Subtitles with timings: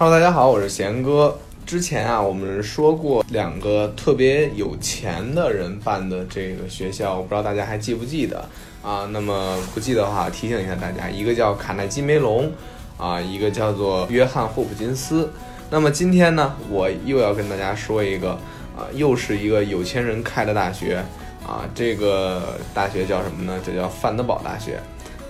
[0.00, 1.36] Hello，大家好，我是贤哥。
[1.66, 8.48] 之前啊，我们说过两个特别有钱的人办的这个学校，我不知道大家还记不记得
[8.80, 9.08] 啊？
[9.10, 12.48] 那么不记得的话，提醒一下大家，一个叫卡耐基梅隆
[12.96, 15.28] 啊，一个叫做约翰霍普金斯。
[15.68, 18.30] 那么今天呢，我又要跟大家说一个
[18.76, 21.04] 啊，又是一个有钱人开的大学
[21.44, 23.60] 啊，这个大学叫什么呢？
[23.66, 24.78] 这叫范德堡大学。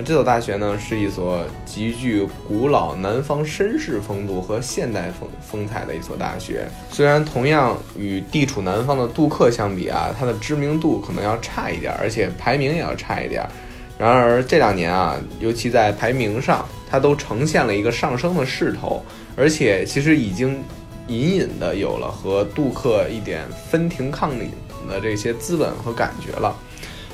[0.04, 6.68] 这所大学呢，是一所极具古老南方绅士风度和现代风风采的一所大学。
[6.90, 13.44] 虽然同样与地处南方的杜克相比啊，它的知名度可能要差一点，而且排名也要差一点。
[13.98, 19.04] 然而这两年啊，尤其在排名上，它都呈现了一个上升的势头，
[19.36, 20.62] 而且其实已经
[21.08, 24.50] 隐隐的有了和杜克一点分庭抗礼
[24.88, 26.56] 的这些资本和感觉了。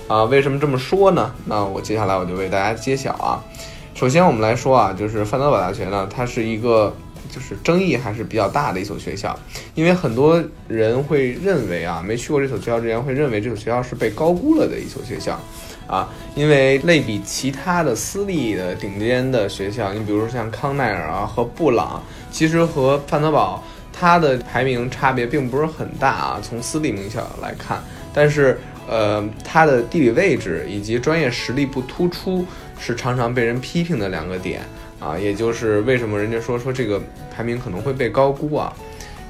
[0.07, 1.35] 啊，为什么这么说呢？
[1.47, 3.43] 那我接下来我就为大家揭晓啊。
[3.95, 6.95] 首先我们来说啊，就是范德堡大学呢，它是一个
[7.31, 9.35] 就是争议还是比较大的一所学校，
[9.75, 15.41] 因为很多人会认为啊，没去过这所学校之前会认为这所学校是被高估了的一所学校
[15.87, 28.61] 啊，因为类比其他的私立的顶尖的学校，你比如说像康奈尔啊和布朗，其实和范德堡它的排名差别并不是很大啊，从私立名校来看，但是。
[28.89, 32.47] 呃，它的地理位置以及专业实力不突出，
[32.79, 34.63] 是常常被人批评的两个点
[35.01, 37.01] 啊，也就是为什么人家说说这个
[37.35, 38.73] 排名可能会被高估啊。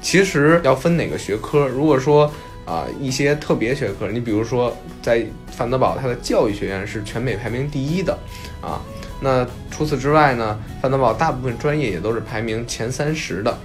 [0.01, 2.31] 其实要分哪个学科，如果说
[2.65, 8.17] 啊一些特别学科，你比如说在范德堡，它的教育学院是全美排名第一的
[8.61, 8.81] 啊。
[9.21, 13.57] 那除此之外呢，范德堡大部分专业也都是排名前三十的。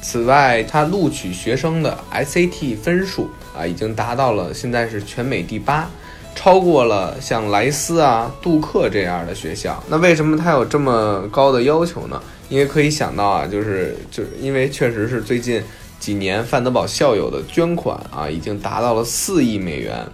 [0.00, 5.90] 此外，它录取学生的 SAT 分数啊，已经达到了现在是全美第八，
[6.34, 9.82] 超过了像莱斯啊、杜克这样的学校。
[9.88, 12.22] 那为什么它有这么高的要求呢？
[12.48, 15.62] 因为可以想到啊，就是就是因为确实是最近
[15.98, 20.06] 几年范德堡校友的捐款啊，已经达到了四亿美元，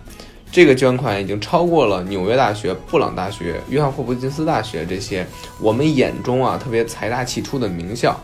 [0.51, 5.25] 这个捐款已经超过了纽约大学、布朗大学、约翰霍普金斯大学这些
[5.61, 8.19] 我们眼中啊特别财大气粗的名校。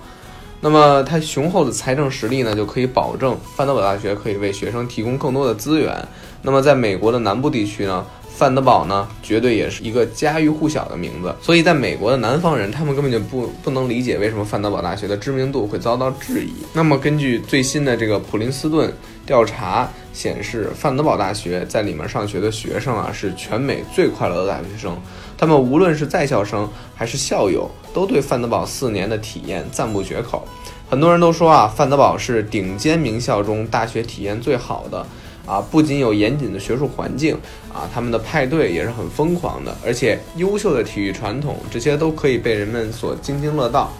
[0.62, 6.06] 那么它雄厚的财政实力呢，就可以保证范德堡大学可以为学生提供更多的资源。
[6.42, 8.04] 那么在美国的南部地区呢，
[8.40, 11.30] 范德堡呢，绝对也是一个家喻户晓的名字。
[11.42, 16.54] 所以在美国的南方人，他们根本就不不能理解为什么范德堡大学的知名度会遭到质疑。
[16.72, 18.90] 那么根据最新的这个普林斯顿
[19.26, 24.98] 调查显示，范德堡大学在里面上学的学生啊，是全美最快乐的大学生。
[25.36, 30.48] 他们无论是在校生还是校友，都对范德堡四年的体验赞不绝口。
[30.88, 35.06] 很多人都说啊，范德堡是顶尖名校中大学体验最好的
[35.50, 37.36] 啊，不仅有严谨的学术环境
[37.74, 43.90] 啊，他们的派对也是很疯狂的，而且优秀的体育传统，这些都可以被人们所津津乐道。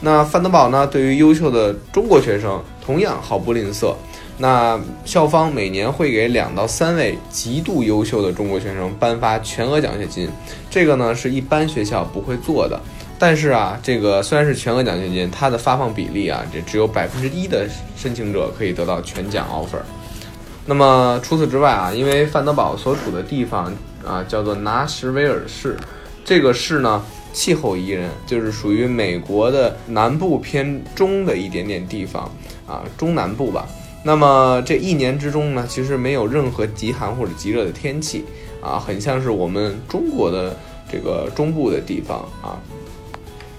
[0.00, 3.92] 那范德堡呢，对于优秀的中国学生同样毫不吝啬。
[4.38, 10.30] 那校方每年会给两到三位极度优秀的中国学生颁发全额奖学金，
[10.70, 12.80] 这个呢是一般学校不会做的。
[13.18, 19.82] 但是啊，这个虽然是全额奖学金，它的发放比例啊，这只有百分之一的申请者可以得到全奖 offer。
[20.70, 23.74] 那么除此之外啊，因为范德堡所处的地方
[24.06, 25.76] 啊叫做纳什维尔市，
[26.24, 32.30] 这个市呢气候宜人，就是属于美国的南部偏中的一点点地方
[32.68, 33.66] 啊，中南部吧。
[34.04, 38.24] 那么这一年之中呢，其实没有任何极寒或者极热的天气
[38.62, 40.56] 啊，很像是我们中国的
[40.88, 42.54] 这个中部的地方啊。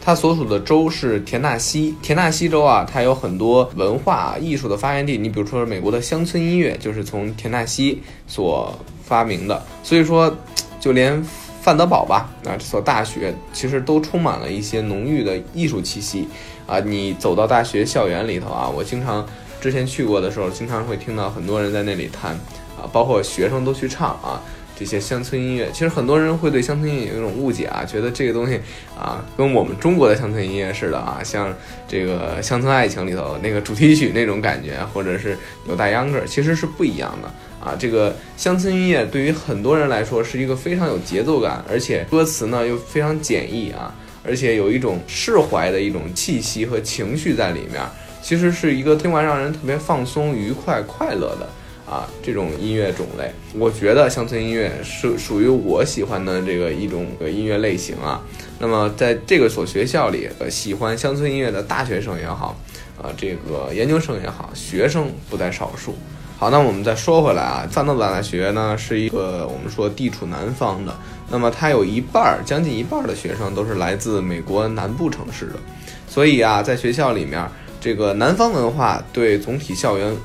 [0.04, 5.18] 它所属的州是田纳西，田纳西州啊，它有很多文化艺术的发源地。
[5.18, 10.36] 你比如说美国的乡村音乐就是从田纳西所发明的，所以说
[10.80, 11.24] 就连
[11.62, 16.28] 范德堡吧，啊这所大学其实都充满了一些浓郁的艺术气息
[16.66, 16.80] 啊。
[16.80, 19.26] 你走到大学校园里头啊，我经常。
[19.62, 22.32] 之前去过的时候，经常会听到很多人在那里弹，
[22.76, 24.42] 啊，包括学生都去唱啊，
[24.82, 25.70] 这些乡村音乐。
[25.72, 28.60] 其实很多人会对乡村音乐有一种误解啊，觉得这个东西
[28.98, 31.54] 啊，跟我们中国的乡村音乐似的啊，像
[31.88, 35.38] 这个《乡村爱情》里头那个主题曲那种感觉，或者是
[35.70, 37.28] 有大秧歌，其实是不一样的
[37.64, 37.76] 啊。
[37.78, 43.94] 这个乡村音乐对于很多人来说是一个非常有节奏感，而且歌词呢又非常简易啊，
[44.26, 47.80] 而且有一种释怀的一种气息和情绪在里面。
[48.24, 51.50] 其实是一个听完让人特别放松、愉快、快乐的
[51.86, 53.32] 啊这种音乐种类。
[53.54, 58.22] 我觉得乡村音乐是属于我喜欢的这个一种音乐类型啊。
[58.60, 62.56] 那么在这个所学校里，呃，喜欢乡村音乐的大学生也好，
[63.02, 65.96] 啊，这个研究生也好，学生不在少数。
[66.38, 70.96] 好，那我们再说回来啊，范德大学呢是一个我们说地处南方的，
[71.30, 75.56] 那么它有一半儿，将近一半儿的学生都是来自美国南部城市的，
[76.08, 77.48] 所以啊，在学校里面。
[77.84, 80.16] 这个南方文化对总体校园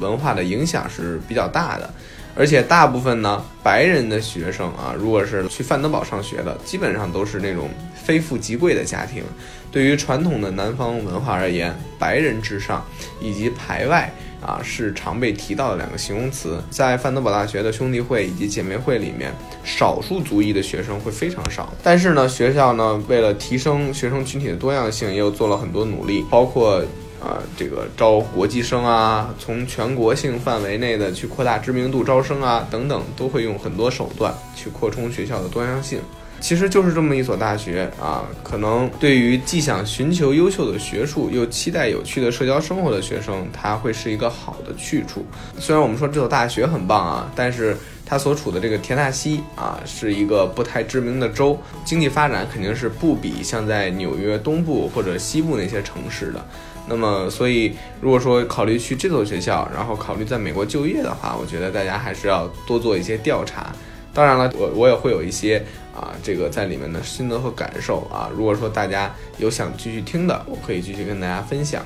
[0.00, 1.92] 文化的影响是比较大的。
[2.34, 9.22] 而且大部分呢，白人的学生啊，如果是去范德堡上学的，基本上都是那种非富即贵的家庭。
[9.70, 12.82] 对于传统的南方文化而言，白人至上
[13.20, 16.62] 以及排外啊，是常被提到的两个形容词。
[16.70, 19.30] 在范德堡大学的兄弟会以及姐妹会里面，
[19.62, 21.70] 少数族裔的学生会非常少。
[21.82, 26.82] 但是呢，学校呢，为了提升学生群体的多样性，也有做了很多努力，包括。
[27.22, 36.00] 啊，这个招国际生啊，从全国性范围内的去扩大知名度招生啊，等等，都会用很多手段去扩充学校的多样性。
[36.42, 45.24] 其实就是这么一所大学啊，可能对于既想寻求优秀的学术，又期待有趣的社交生活的学生，它会是一个好的去处。
[45.56, 56.44] 虽然我们说这所大学很棒啊，但是它所处的这个田纳西啊，是一个不太知名的州，经济发展肯定是不比像在纽约东部或者西部那些城市的。
[56.88, 63.72] 那么，所以如果说考虑去这所学校，然后考虑在美国就业的话，我觉得大家还是要多做一些调查。
[64.12, 68.30] 当然了，我我也会有一些啊，这个在里面的心得和感受啊。
[68.34, 71.84] 如果说大家有想继续听的，我可以继续跟大家分享。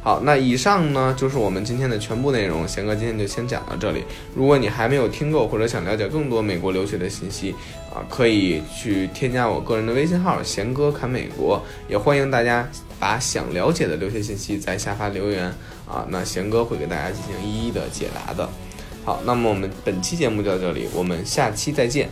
[0.00, 2.66] 好，那以上呢就是我们今天的全部内容。
[2.66, 4.04] 贤哥今天就先讲到这里。
[4.34, 7.54] 如果你还没有听够，或者想了解更多美国留学的信息
[7.92, 11.60] 啊，可以去添加我个人的微信号“贤哥侃美国”。
[11.90, 12.66] 也欢迎大家
[12.98, 15.44] 把想了解的留学信息在下方留言
[15.86, 18.48] 啊，那贤哥会给大家进行一一的解答的。
[19.04, 22.08] 好，那么我们本期节目就到这里，我们下期再见。